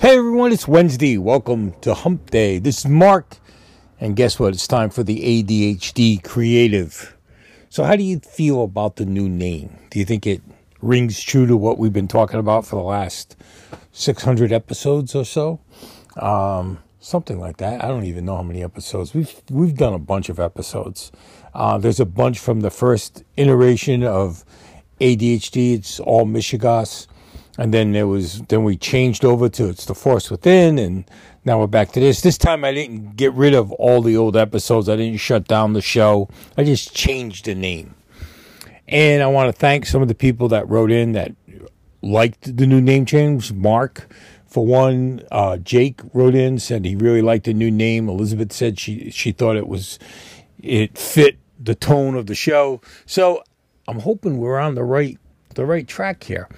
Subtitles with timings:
[0.00, 1.18] Hey everyone, it's Wednesday.
[1.18, 2.60] Welcome to Hump Day.
[2.60, 3.38] This is Mark,
[3.98, 4.54] and guess what?
[4.54, 7.16] It's time for the ADHD Creative.
[7.68, 9.76] So, how do you feel about the new name?
[9.90, 10.40] Do you think it
[10.80, 13.34] rings true to what we've been talking about for the last
[13.90, 15.58] 600 episodes or so?
[16.16, 17.82] Um, something like that.
[17.82, 19.14] I don't even know how many episodes.
[19.14, 21.10] We've we've done a bunch of episodes.
[21.54, 24.44] Uh, there's a bunch from the first iteration of
[25.00, 25.74] ADHD.
[25.74, 27.08] It's all Michigas
[27.58, 31.04] and then there was then we changed over to it's the force within and
[31.44, 32.20] now we're back to this.
[32.20, 34.88] This time i didn't get rid of all the old episodes.
[34.88, 36.28] I didn't shut down the show.
[36.56, 37.94] I just changed the name.
[38.86, 41.32] And i want to thank some of the people that wrote in that
[42.00, 43.52] liked the new name change.
[43.52, 44.08] Mark
[44.46, 48.08] for one uh, jake wrote in said he really liked the new name.
[48.08, 49.98] Elizabeth said she she thought it was
[50.62, 52.80] it fit the tone of the show.
[53.04, 53.42] So
[53.88, 55.18] i'm hoping we're on the right
[55.56, 56.48] the right track here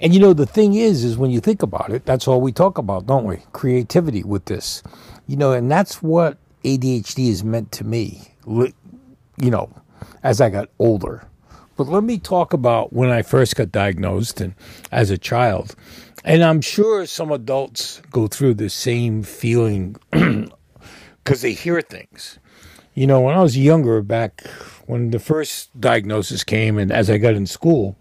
[0.00, 2.52] and you know, the thing is, is when you think about it, that's all we
[2.52, 3.38] talk about, don't we?
[3.52, 4.82] Creativity with this.
[5.26, 9.70] You know, and that's what ADHD is meant to me, you know,
[10.22, 11.26] as I got older.
[11.76, 14.54] But let me talk about when I first got diagnosed and
[14.90, 15.74] as a child.
[16.24, 22.38] And I'm sure some adults go through the same feeling because they hear things.
[22.94, 24.44] You know, when I was younger, back
[24.86, 27.96] when the first diagnosis came, and as I got in school,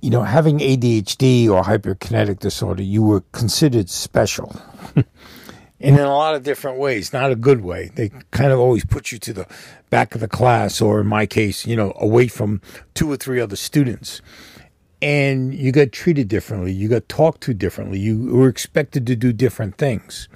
[0.00, 4.54] you know, having ADHD or hyperkinetic disorder, you were considered special.
[4.94, 5.04] and
[5.80, 7.90] in a lot of different ways, not a good way.
[7.94, 9.46] They kind of always put you to the
[9.90, 12.60] back of the class, or in my case, you know, away from
[12.94, 14.22] two or three other students.
[15.02, 16.72] And you got treated differently.
[16.72, 17.98] You got talked to differently.
[17.98, 20.28] You were expected to do different things.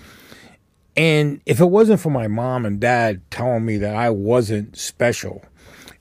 [0.97, 5.45] And if it wasn't for my mom and dad telling me that I wasn't special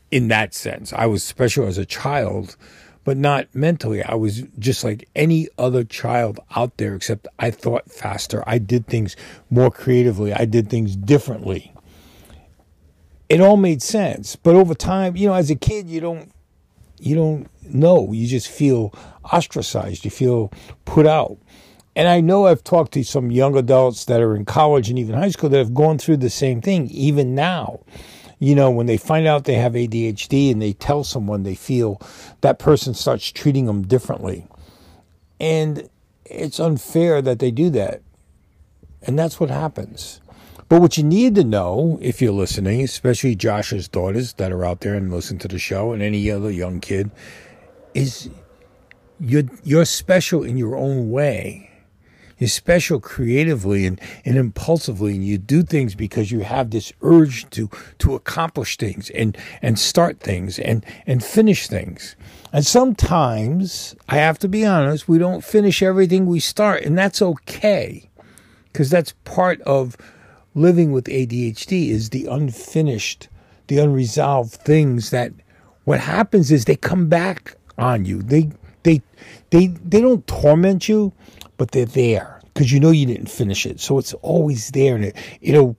[0.10, 2.58] in that sense, I was special as a child
[3.08, 4.04] but not mentally.
[4.04, 8.44] I was just like any other child out there, except I thought faster.
[8.46, 9.16] I did things
[9.50, 10.34] more creatively.
[10.34, 11.74] I did things differently.
[13.30, 14.36] It all made sense.
[14.36, 16.34] But over time, you know, as a kid, you don't
[17.00, 18.12] you don't know.
[18.12, 18.94] You just feel
[19.24, 20.04] ostracized.
[20.04, 20.52] You feel
[20.84, 21.38] put out.
[21.96, 25.16] And I know I've talked to some young adults that are in college and even
[25.16, 27.80] high school that have gone through the same thing, even now
[28.40, 32.02] you know, when they find out they have ADHD and they tell someone, they feel
[32.42, 34.46] that person starts treating them differently.
[35.40, 35.90] And
[36.26, 38.02] it's unfair that they do that.
[39.02, 40.22] And that's what happens.
[40.70, 44.82] But what you need to know, if you're listening, especially Josh's daughters that are out
[44.82, 47.10] there and listen to the show, and any other young kid,
[47.94, 48.30] is
[49.20, 51.72] you're you're special in your own way.
[52.38, 57.50] You're special creatively and, and impulsively, and you do things because you have this urge
[57.52, 62.16] to to accomplish things and and start things and and finish things.
[62.54, 67.22] And sometimes I have to be honest, we don't finish everything we start, and that's
[67.22, 68.10] okay,
[68.72, 69.98] because that's part of
[70.54, 73.30] living with ADHD is the unfinished,
[73.68, 75.32] the unresolved things that
[75.86, 78.22] what happens is they come back on you.
[78.22, 78.52] They
[78.84, 79.02] they
[79.50, 81.14] they they don't torment you
[81.58, 83.80] but they're there because you know you didn't finish it.
[83.80, 85.76] So it's always there and it, it'll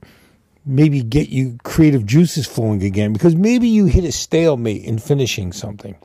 [0.65, 5.51] maybe get you creative juices flowing again because maybe you hit a stalemate in finishing
[5.51, 5.95] something.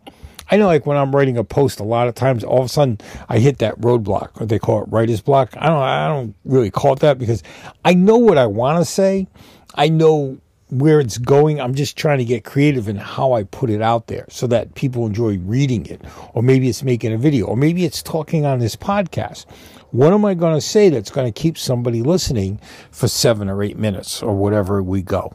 [0.51, 2.69] I know, like when I'm writing a post, a lot of times all of a
[2.69, 2.99] sudden
[3.29, 5.55] I hit that roadblock, or they call it writer's block.
[5.57, 7.43] I don't, I don't really call it that because
[7.85, 9.27] I know what I want to say.
[9.75, 10.39] I know
[10.75, 11.61] where it's going.
[11.61, 14.75] I'm just trying to get creative in how I put it out there so that
[14.75, 16.03] people enjoy reading it.
[16.33, 19.47] Or maybe it's making a video, or maybe it's talking on this podcast.
[19.93, 23.62] What am I going to say that's going to keep somebody listening for seven or
[23.62, 25.35] eight minutes or whatever we go?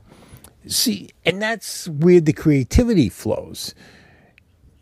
[0.67, 3.73] See, and that's where the creativity flows.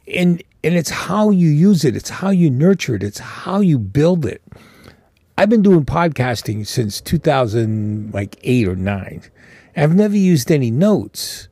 [0.08, 3.78] And and it's how you use it, it's how you nurture it, it's how you
[3.78, 4.42] build it.
[5.38, 9.24] I've been doing podcasting since 2000 like 8 or 9
[9.78, 11.50] I've never used any notes.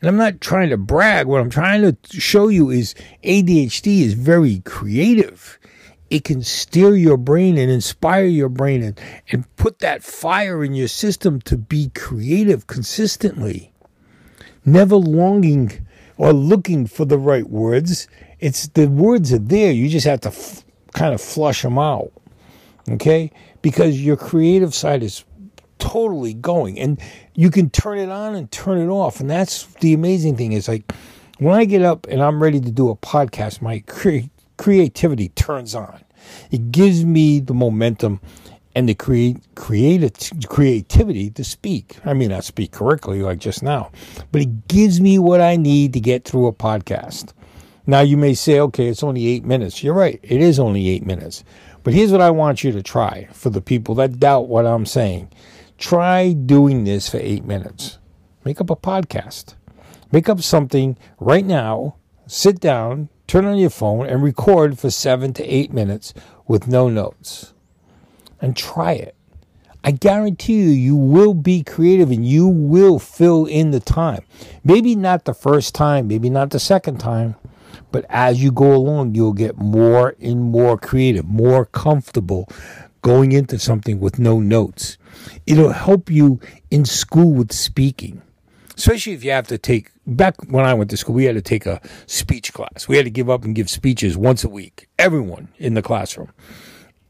[0.00, 1.26] And I'm not trying to brag.
[1.26, 2.94] What I'm trying to show you is
[3.24, 5.58] ADHD is very creative.
[6.10, 9.00] It can steer your brain and inspire your brain and,
[9.32, 13.72] and put that fire in your system to be creative consistently.
[14.66, 15.86] Never longing
[16.18, 18.06] or looking for the right words.
[18.40, 19.72] It's the words are there.
[19.72, 22.12] You just have to f- kind of flush them out.
[22.90, 23.32] Okay?
[23.62, 25.24] Because your creative side is
[25.84, 26.98] totally going and
[27.34, 30.66] you can turn it on and turn it off and that's the amazing thing is
[30.66, 30.92] like
[31.38, 35.74] when i get up and i'm ready to do a podcast my cre- creativity turns
[35.74, 36.00] on
[36.50, 38.18] it gives me the momentum
[38.74, 40.12] and the create creative
[40.48, 43.90] creativity to speak i mean not speak correctly like just now
[44.32, 47.32] but it gives me what i need to get through a podcast
[47.86, 49.82] Now you may say, okay, it's only eight minutes.
[49.84, 51.44] You're right, it is only eight minutes.
[51.82, 54.86] But here's what I want you to try for the people that doubt what I'm
[54.86, 55.28] saying.
[55.78, 57.98] Try doing this for eight minutes.
[58.44, 59.54] Make up a podcast.
[60.12, 61.96] Make up something right now.
[62.26, 66.14] Sit down, turn on your phone, and record for seven to eight minutes
[66.46, 67.52] with no notes.
[68.40, 69.16] And try it.
[69.82, 74.22] I guarantee you, you will be creative and you will fill in the time.
[74.64, 77.34] Maybe not the first time, maybe not the second time,
[77.92, 82.48] but as you go along, you'll get more and more creative, more comfortable
[83.04, 84.96] going into something with no notes.
[85.46, 86.40] It'll help you
[86.70, 88.22] in school with speaking,
[88.76, 89.90] especially if you have to take.
[90.06, 92.88] Back when I went to school, we had to take a speech class.
[92.88, 96.30] We had to give up and give speeches once a week, everyone in the classroom.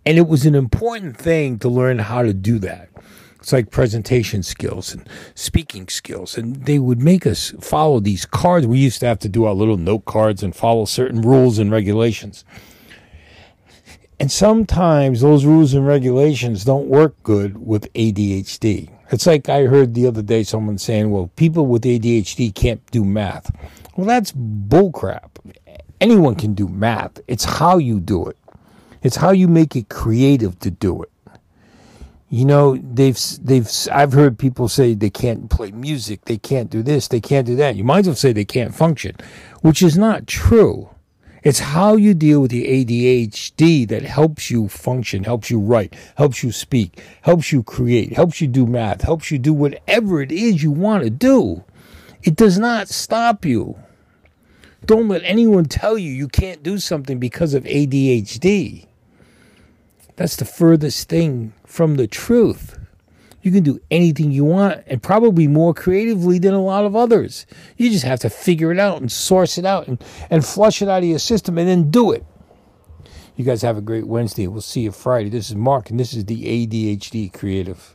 [0.05, 2.91] And it was an important thing to learn how to do that.
[3.38, 6.37] It's like presentation skills and speaking skills.
[6.37, 8.67] And they would make us follow these cards.
[8.67, 11.70] We used to have to do our little note cards and follow certain rules and
[11.70, 12.44] regulations.
[14.20, 18.90] And sometimes those rules and regulations don't work good with ADHD.
[19.11, 23.05] It's like I heard the other day someone saying, well, people with ADHD can't do
[23.05, 23.50] math.
[23.96, 25.31] Well, that's bullcrap.
[26.00, 27.20] Anyone can do math.
[27.28, 28.37] It's how you do it.
[29.02, 31.10] It's how you make it creative to do it.
[32.31, 36.82] You know, they've they've I've heard people say they can't play music, they can't do
[36.82, 37.76] this, they can't do that.
[37.76, 39.14] You might as well say they can't function,
[39.60, 40.88] which is not true.
[41.44, 46.43] It's how you deal with the ADHD that helps you function, helps you write, helps
[46.43, 50.62] you speak, helps you create, helps you do math, helps you do whatever it is
[50.62, 51.62] you want to do.
[52.23, 53.79] It does not stop you.
[54.87, 58.87] Don't let anyone tell you you can't do something because of ADHD.
[60.17, 62.79] That's the furthest thing from the truth.
[63.44, 67.44] You can do anything you want and probably more creatively than a lot of others.
[67.76, 70.88] You just have to figure it out and source it out and, and flush it
[70.88, 72.25] out of your system and then do it.
[73.37, 74.46] You guys have a great Wednesday.
[74.46, 75.29] We'll see you Friday.
[75.29, 77.94] This is Mark, and this is the ADHD Creative.